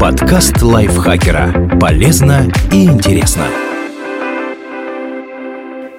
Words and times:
Подкаст 0.00 0.60
лайфхакера. 0.62 1.78
Полезно 1.78 2.50
и 2.72 2.86
интересно. 2.86 3.44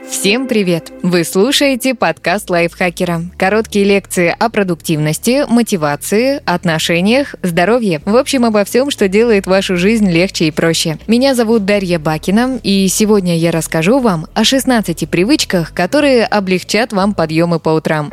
Всем 0.10 0.46
привет! 0.46 0.92
Вы 1.04 1.24
слушаете 1.24 1.96
подкаст 1.96 2.50
лайфхакера. 2.50 3.22
Короткие 3.38 3.86
лекции 3.86 4.36
о 4.38 4.50
продуктивности, 4.50 5.46
мотивации, 5.48 6.42
отношениях, 6.46 7.36
здоровье. 7.44 8.02
В 8.04 8.18
общем, 8.18 8.44
обо 8.44 8.66
всем, 8.66 8.92
что 8.92 9.08
делает 9.08 9.48
вашу 9.48 9.78
жизнь 9.78 10.10
легче 10.10 10.50
и 10.50 10.52
проще. 10.52 10.98
Меня 11.08 11.34
зовут 11.34 11.64
Дарья 11.64 12.00
Бакина, 12.00 12.60
и 12.62 12.90
сегодня 12.90 13.38
я 13.38 13.52
расскажу 13.52 14.00
вам 14.00 14.28
о 14.34 14.44
16 14.44 15.10
привычках, 15.10 15.74
которые 15.74 16.26
облегчат 16.26 16.92
вам 16.92 17.14
подъемы 17.14 17.60
по 17.60 17.70
утрам. 17.70 18.12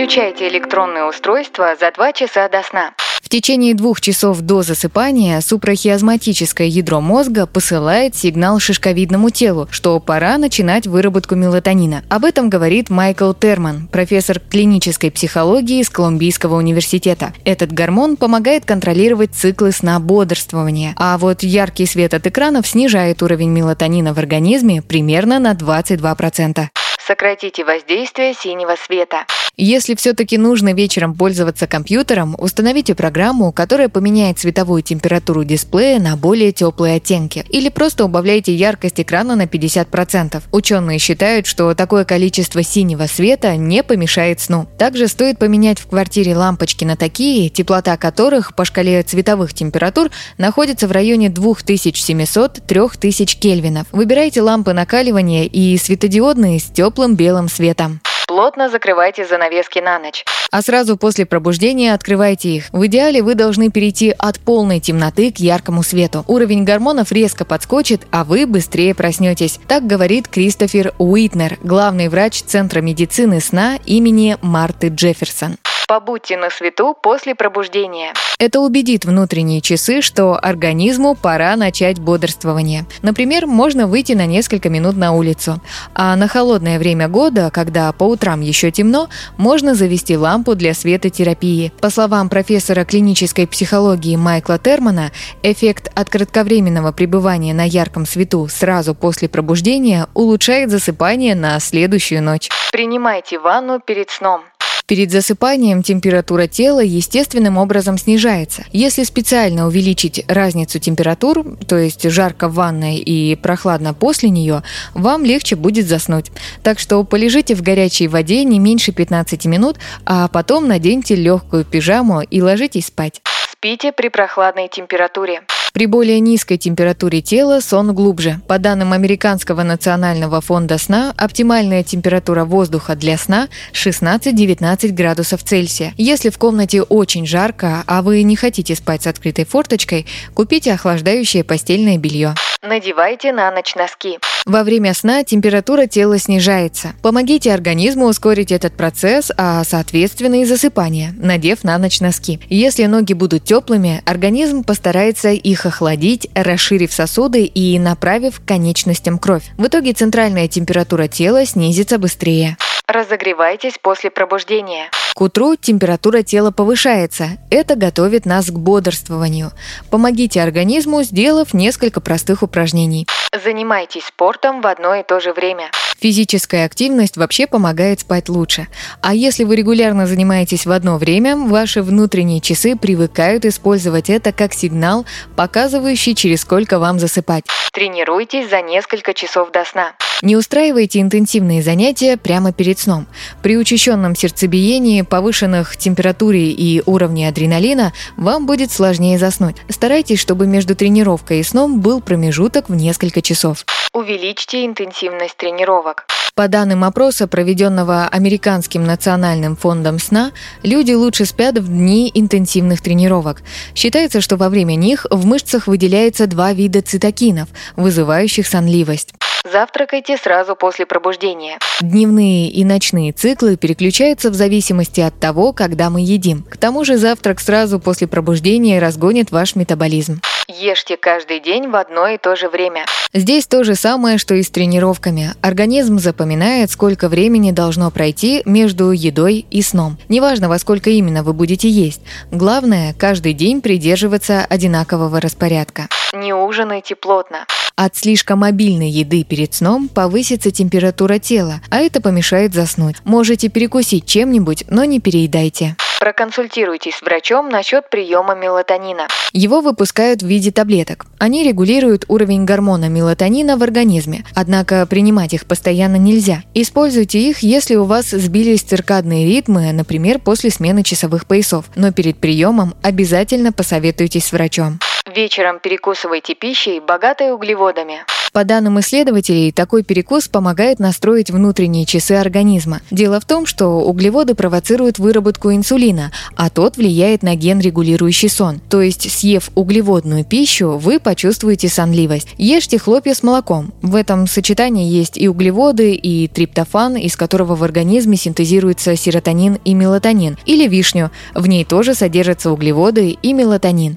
Выключайте 0.00 0.48
электронные 0.48 1.04
устройства 1.04 1.76
за 1.78 1.92
2 1.92 2.12
часа 2.14 2.48
до 2.48 2.62
сна. 2.62 2.94
В 3.20 3.28
течение 3.28 3.74
двух 3.74 4.00
часов 4.00 4.40
до 4.40 4.62
засыпания 4.62 5.38
супрахиазматическое 5.42 6.68
ядро 6.68 7.02
мозга 7.02 7.46
посылает 7.46 8.16
сигнал 8.16 8.58
шишковидному 8.60 9.28
телу, 9.28 9.68
что 9.70 10.00
пора 10.00 10.38
начинать 10.38 10.86
выработку 10.86 11.34
мелатонина. 11.34 12.02
Об 12.08 12.24
этом 12.24 12.48
говорит 12.48 12.88
Майкл 12.88 13.34
Терман, 13.34 13.88
профессор 13.88 14.40
клинической 14.40 15.10
психологии 15.10 15.80
из 15.80 15.90
Колумбийского 15.90 16.56
университета. 16.56 17.34
Этот 17.44 17.70
гормон 17.70 18.16
помогает 18.16 18.64
контролировать 18.64 19.34
циклы 19.34 19.70
сна 19.70 20.00
бодрствования, 20.00 20.94
а 20.96 21.18
вот 21.18 21.42
яркий 21.42 21.84
свет 21.84 22.14
от 22.14 22.26
экранов 22.26 22.66
снижает 22.66 23.22
уровень 23.22 23.50
мелатонина 23.50 24.14
в 24.14 24.18
организме 24.18 24.80
примерно 24.80 25.38
на 25.38 25.52
22%. 25.52 26.68
Сократите 27.06 27.64
воздействие 27.64 28.32
синего 28.34 28.76
света. 28.76 29.26
Если 29.62 29.94
все-таки 29.94 30.38
нужно 30.38 30.72
вечером 30.72 31.14
пользоваться 31.14 31.66
компьютером, 31.66 32.34
установите 32.38 32.94
программу, 32.94 33.52
которая 33.52 33.90
поменяет 33.90 34.38
цветовую 34.38 34.80
температуру 34.80 35.44
дисплея 35.44 36.00
на 36.00 36.16
более 36.16 36.50
теплые 36.50 36.96
оттенки. 36.96 37.44
Или 37.50 37.68
просто 37.68 38.06
убавляйте 38.06 38.54
яркость 38.54 39.02
экрана 39.02 39.36
на 39.36 39.42
50%. 39.42 40.42
Ученые 40.50 40.98
считают, 40.98 41.46
что 41.46 41.74
такое 41.74 42.06
количество 42.06 42.62
синего 42.62 43.04
света 43.04 43.54
не 43.56 43.82
помешает 43.82 44.40
сну. 44.40 44.66
Также 44.78 45.08
стоит 45.08 45.38
поменять 45.38 45.78
в 45.78 45.88
квартире 45.88 46.34
лампочки 46.34 46.86
на 46.86 46.96
такие, 46.96 47.50
теплота 47.50 47.98
которых 47.98 48.56
по 48.56 48.64
шкале 48.64 49.02
цветовых 49.02 49.52
температур 49.52 50.08
находится 50.38 50.88
в 50.88 50.92
районе 50.92 51.28
2700-3000 51.28 53.38
кельвинов. 53.38 53.88
Выбирайте 53.92 54.40
лампы 54.40 54.72
накаливания 54.72 55.44
и 55.44 55.76
светодиодные 55.76 56.60
с 56.60 56.64
теплым 56.64 57.14
белым 57.14 57.50
светом. 57.50 58.00
Плотно 58.30 58.68
закрывайте 58.68 59.26
занавески 59.26 59.80
на 59.80 59.98
ночь. 59.98 60.24
А 60.52 60.62
сразу 60.62 60.96
после 60.96 61.26
пробуждения 61.26 61.92
открывайте 61.92 62.50
их. 62.50 62.66
В 62.70 62.86
идеале 62.86 63.24
вы 63.24 63.34
должны 63.34 63.72
перейти 63.72 64.14
от 64.16 64.38
полной 64.38 64.78
темноты 64.78 65.32
к 65.32 65.38
яркому 65.38 65.82
свету. 65.82 66.24
Уровень 66.28 66.62
гормонов 66.62 67.10
резко 67.10 67.44
подскочит, 67.44 68.06
а 68.12 68.22
вы 68.22 68.46
быстрее 68.46 68.94
проснетесь. 68.94 69.58
Так 69.66 69.84
говорит 69.84 70.28
Кристофер 70.28 70.94
Уитнер, 70.98 71.58
главный 71.64 72.06
врач 72.06 72.42
Центра 72.42 72.80
медицины 72.80 73.40
сна 73.40 73.80
имени 73.84 74.36
Марты 74.42 74.90
Джефферсон. 74.94 75.56
Побудьте 75.90 76.36
на 76.36 76.50
свету 76.50 76.94
после 76.94 77.34
пробуждения. 77.34 78.14
Это 78.38 78.60
убедит 78.60 79.04
внутренние 79.04 79.60
часы, 79.60 80.02
что 80.02 80.38
организму 80.40 81.16
пора 81.16 81.56
начать 81.56 81.98
бодрствование. 81.98 82.86
Например, 83.02 83.48
можно 83.48 83.88
выйти 83.88 84.12
на 84.12 84.24
несколько 84.24 84.68
минут 84.68 84.96
на 84.96 85.10
улицу. 85.10 85.60
А 85.92 86.14
на 86.14 86.28
холодное 86.28 86.78
время 86.78 87.08
года, 87.08 87.50
когда 87.52 87.90
по 87.90 88.04
утрам 88.04 88.40
еще 88.40 88.70
темно, 88.70 89.08
можно 89.36 89.74
завести 89.74 90.16
лампу 90.16 90.54
для 90.54 90.74
светотерапии. 90.74 91.72
По 91.80 91.90
словам 91.90 92.28
профессора 92.28 92.84
клинической 92.84 93.48
психологии 93.48 94.14
Майкла 94.14 94.60
Термана, 94.60 95.10
эффект 95.42 95.90
от 95.96 96.08
кратковременного 96.08 96.92
пребывания 96.92 97.52
на 97.52 97.64
ярком 97.64 98.06
свету 98.06 98.46
сразу 98.46 98.94
после 98.94 99.28
пробуждения 99.28 100.06
улучшает 100.14 100.70
засыпание 100.70 101.34
на 101.34 101.58
следующую 101.58 102.22
ночь. 102.22 102.48
Принимайте 102.70 103.40
ванну 103.40 103.80
перед 103.80 104.08
сном. 104.10 104.49
Перед 104.90 105.12
засыпанием 105.12 105.84
температура 105.84 106.48
тела 106.48 106.80
естественным 106.80 107.58
образом 107.58 107.96
снижается. 107.96 108.64
Если 108.72 109.04
специально 109.04 109.68
увеличить 109.68 110.24
разницу 110.26 110.80
температур, 110.80 111.44
то 111.68 111.78
есть 111.78 112.10
жарко 112.10 112.48
в 112.48 112.54
ванной 112.54 112.96
и 112.96 113.36
прохладно 113.36 113.94
после 113.94 114.30
нее, 114.30 114.64
вам 114.94 115.24
легче 115.24 115.54
будет 115.54 115.86
заснуть. 115.86 116.32
Так 116.64 116.80
что 116.80 117.04
полежите 117.04 117.54
в 117.54 117.62
горячей 117.62 118.08
воде 118.08 118.42
не 118.42 118.58
меньше 118.58 118.90
15 118.90 119.44
минут, 119.44 119.76
а 120.04 120.26
потом 120.26 120.66
наденьте 120.66 121.14
легкую 121.14 121.64
пижаму 121.64 122.22
и 122.22 122.42
ложитесь 122.42 122.86
спать. 122.86 123.22
Спите 123.52 123.92
при 123.92 124.08
прохладной 124.08 124.66
температуре. 124.66 125.42
При 125.72 125.86
более 125.86 126.18
низкой 126.20 126.56
температуре 126.56 127.20
тела 127.20 127.60
сон 127.60 127.94
глубже. 127.94 128.40
По 128.48 128.58
данным 128.58 128.92
Американского 128.92 129.62
национального 129.62 130.40
фонда 130.40 130.78
сна, 130.78 131.14
оптимальная 131.16 131.84
температура 131.84 132.44
воздуха 132.44 132.96
для 132.96 133.16
сна 133.16 133.48
16-19 133.72 134.88
градусов 134.92 135.44
Цельсия. 135.44 135.94
Если 135.96 136.30
в 136.30 136.38
комнате 136.38 136.82
очень 136.82 137.26
жарко, 137.26 137.84
а 137.86 138.02
вы 138.02 138.22
не 138.22 138.36
хотите 138.36 138.74
спать 138.74 139.02
с 139.02 139.06
открытой 139.06 139.44
форточкой, 139.44 140.06
купите 140.34 140.72
охлаждающее 140.72 141.44
постельное 141.44 141.98
белье. 141.98 142.34
Надевайте 142.62 143.32
на 143.32 143.50
ночь 143.50 143.74
носки. 143.74 144.18
Во 144.44 144.64
время 144.64 144.92
сна 144.92 145.24
температура 145.24 145.86
тела 145.86 146.18
снижается. 146.18 146.92
Помогите 147.02 147.54
организму 147.54 148.06
ускорить 148.06 148.52
этот 148.52 148.76
процесс, 148.76 149.30
а 149.36 149.64
соответственно 149.64 150.42
и 150.42 150.44
засыпание, 150.44 151.14
надев 151.16 151.64
на 151.64 151.78
ночь 151.78 152.00
носки. 152.00 152.38
Если 152.50 152.84
ноги 152.84 153.14
будут 153.14 153.44
теплыми, 153.44 154.02
организм 154.04 154.62
постарается 154.62 155.30
их 155.30 155.59
охладить, 155.66 156.28
расширив 156.34 156.92
сосуды 156.92 157.44
и 157.44 157.78
направив 157.78 158.40
к 158.40 158.44
конечностям 158.44 159.18
кровь. 159.18 159.44
В 159.58 159.66
итоге 159.66 159.92
центральная 159.92 160.48
температура 160.48 161.08
тела 161.08 161.44
снизится 161.46 161.98
быстрее. 161.98 162.56
Разогревайтесь 162.86 163.78
после 163.80 164.10
пробуждения. 164.10 164.90
К 165.14 165.20
утру 165.20 165.54
температура 165.54 166.22
тела 166.22 166.50
повышается. 166.50 167.38
Это 167.50 167.76
готовит 167.76 168.26
нас 168.26 168.46
к 168.46 168.54
бодрствованию. 168.54 169.52
Помогите 169.90 170.42
организму, 170.42 171.02
сделав 171.02 171.54
несколько 171.54 172.00
простых 172.00 172.42
упражнений. 172.42 173.06
Занимайтесь 173.44 174.06
спортом 174.06 174.60
в 174.60 174.66
одно 174.66 174.96
и 174.96 175.04
то 175.04 175.20
же 175.20 175.32
время. 175.32 175.70
Физическая 176.00 176.64
активность 176.64 177.18
вообще 177.18 177.46
помогает 177.46 178.00
спать 178.00 178.30
лучше. 178.30 178.68
А 179.02 179.14
если 179.14 179.44
вы 179.44 179.56
регулярно 179.56 180.06
занимаетесь 180.06 180.64
в 180.64 180.72
одно 180.72 180.96
время, 180.96 181.36
ваши 181.36 181.82
внутренние 181.82 182.40
часы 182.40 182.74
привыкают 182.74 183.44
использовать 183.44 184.08
это 184.08 184.32
как 184.32 184.54
сигнал, 184.54 185.04
показывающий, 185.36 186.14
через 186.14 186.40
сколько 186.40 186.78
вам 186.78 186.98
засыпать. 186.98 187.44
Тренируйтесь 187.72 188.48
за 188.48 188.62
несколько 188.62 189.12
часов 189.12 189.52
до 189.52 189.64
сна. 189.64 189.92
Не 190.22 190.36
устраивайте 190.36 191.00
интенсивные 191.00 191.62
занятия 191.62 192.16
прямо 192.16 192.52
перед 192.52 192.78
сном. 192.78 193.06
При 193.42 193.56
учащенном 193.56 194.14
сердцебиении, 194.14 195.02
повышенных 195.02 195.76
температуре 195.76 196.50
и 196.50 196.82
уровне 196.84 197.28
адреналина 197.28 197.92
вам 198.16 198.46
будет 198.46 198.70
сложнее 198.70 199.18
заснуть. 199.18 199.56
Старайтесь, 199.68 200.20
чтобы 200.20 200.46
между 200.46 200.74
тренировкой 200.74 201.40
и 201.40 201.42
сном 201.42 201.80
был 201.80 202.00
промежуток 202.02 202.68
в 202.68 202.74
несколько 202.74 203.22
часов. 203.22 203.64
Увеличьте 203.92 204.66
интенсивность 204.66 205.36
тренировок. 205.36 206.06
По 206.34 206.48
данным 206.48 206.84
опроса, 206.84 207.26
проведенного 207.26 208.06
Американским 208.06 208.84
национальным 208.84 209.56
фондом 209.56 209.98
сна, 209.98 210.32
люди 210.62 210.92
лучше 210.92 211.24
спят 211.24 211.58
в 211.58 211.68
дни 211.68 212.10
интенсивных 212.14 212.80
тренировок. 212.80 213.42
Считается, 213.74 214.20
что 214.20 214.36
во 214.36 214.48
время 214.48 214.74
них 214.74 215.06
в 215.10 215.26
мышцах 215.26 215.66
выделяется 215.66 216.26
два 216.26 216.52
вида 216.52 216.82
цитокинов, 216.82 217.48
вызывающих 217.76 218.46
сонливость. 218.46 219.12
Завтракайте 219.44 220.16
сразу 220.16 220.54
после 220.54 220.84
пробуждения. 220.86 221.58
Дневные 221.80 222.48
и 222.50 222.64
ночные 222.64 223.12
циклы 223.12 223.56
переключаются 223.56 224.30
в 224.30 224.34
зависимости 224.34 225.00
от 225.00 225.18
того, 225.18 225.52
когда 225.52 225.88
мы 225.88 226.02
едим. 226.02 226.42
К 226.42 226.56
тому 226.56 226.84
же 226.84 226.98
завтрак 226.98 227.40
сразу 227.40 227.80
после 227.80 228.06
пробуждения 228.06 228.80
разгонит 228.80 229.30
ваш 229.30 229.56
метаболизм. 229.56 230.20
Ешьте 230.46 230.96
каждый 230.96 231.40
день 231.40 231.68
в 231.68 231.76
одно 231.76 232.08
и 232.08 232.18
то 232.18 232.36
же 232.36 232.48
время. 232.48 232.84
Здесь 233.14 233.46
то 233.46 233.64
же 233.64 233.76
самое, 233.76 234.18
что 234.18 234.34
и 234.34 234.42
с 234.42 234.50
тренировками. 234.50 235.30
Организм 235.40 235.98
запоминает, 235.98 236.70
сколько 236.70 237.08
времени 237.08 237.50
должно 237.50 237.90
пройти 237.90 238.42
между 238.44 238.90
едой 238.90 239.46
и 239.50 239.62
сном. 239.62 239.96
Неважно, 240.08 240.48
во 240.48 240.58
сколько 240.58 240.90
именно 240.90 241.22
вы 241.22 241.32
будете 241.32 241.68
есть. 241.68 242.02
Главное, 242.30 242.94
каждый 242.94 243.32
день 243.32 243.62
придерживаться 243.62 244.44
одинакового 244.44 245.20
распорядка. 245.20 245.88
Не 246.12 246.34
ужинайте 246.34 246.96
плотно. 246.96 247.46
От 247.76 247.96
слишком 247.96 248.40
мобильной 248.40 248.90
еды 248.90 249.24
перед 249.24 249.54
сном 249.54 249.88
повысится 249.88 250.50
температура 250.50 251.18
тела, 251.18 251.60
а 251.70 251.78
это 251.78 252.00
помешает 252.02 252.52
заснуть. 252.52 252.96
Можете 253.04 253.48
перекусить 253.48 254.06
чем-нибудь, 254.06 254.64
но 254.68 254.84
не 254.84 255.00
переедайте. 255.00 255.76
Проконсультируйтесь 256.00 256.96
с 256.96 257.02
врачом 257.02 257.48
насчет 257.48 257.88
приема 257.90 258.34
мелатонина. 258.34 259.06
Его 259.32 259.60
выпускают 259.60 260.22
в 260.22 260.26
виде 260.26 260.50
таблеток. 260.50 261.06
Они 261.18 261.44
регулируют 261.44 262.06
уровень 262.08 262.44
гормона 262.44 262.88
мелатонина 262.88 263.56
в 263.56 263.62
организме, 263.62 264.24
однако 264.34 264.86
принимать 264.86 265.34
их 265.34 265.46
постоянно 265.46 265.96
нельзя. 265.96 266.42
Используйте 266.54 267.18
их, 267.20 267.40
если 267.40 267.76
у 267.76 267.84
вас 267.84 268.06
сбились 268.10 268.62
циркадные 268.62 269.26
ритмы, 269.26 269.72
например, 269.72 270.18
после 270.18 270.50
смены 270.50 270.82
часовых 270.82 271.26
поясов. 271.26 271.66
Но 271.76 271.92
перед 271.92 272.18
приемом 272.18 272.74
обязательно 272.82 273.52
посоветуйтесь 273.52 274.24
с 274.24 274.32
врачом. 274.32 274.80
Вечером 275.14 275.58
перекусывайте 275.58 276.34
пищей, 276.34 276.78
богатой 276.78 277.32
углеводами. 277.32 278.04
По 278.32 278.44
данным 278.44 278.78
исследователей, 278.78 279.50
такой 279.50 279.82
перекус 279.82 280.28
помогает 280.28 280.78
настроить 280.78 281.32
внутренние 281.32 281.84
часы 281.84 282.12
организма. 282.12 282.80
Дело 282.92 283.18
в 283.18 283.24
том, 283.24 283.44
что 283.44 283.80
углеводы 283.80 284.36
провоцируют 284.36 285.00
выработку 285.00 285.52
инсулина, 285.52 286.12
а 286.36 286.48
тот 286.48 286.76
влияет 286.76 287.24
на 287.24 287.34
ген, 287.34 287.58
регулирующий 287.58 288.28
сон. 288.28 288.60
То 288.70 288.80
есть, 288.82 289.10
съев 289.10 289.50
углеводную 289.56 290.24
пищу, 290.24 290.78
вы 290.78 291.00
почувствуете 291.00 291.68
сонливость. 291.68 292.28
Ешьте 292.38 292.78
хлопья 292.78 293.14
с 293.14 293.24
молоком. 293.24 293.72
В 293.82 293.96
этом 293.96 294.28
сочетании 294.28 294.88
есть 294.88 295.18
и 295.18 295.26
углеводы, 295.26 295.94
и 295.94 296.28
триптофан, 296.28 296.96
из 296.96 297.16
которого 297.16 297.56
в 297.56 297.64
организме 297.64 298.16
синтезируется 298.16 298.94
серотонин 298.94 299.58
и 299.64 299.74
мелатонин. 299.74 300.38
Или 300.46 300.68
вишню. 300.68 301.10
В 301.34 301.48
ней 301.48 301.64
тоже 301.64 301.94
содержатся 301.94 302.52
углеводы 302.52 303.10
и 303.10 303.32
мелатонин. 303.32 303.96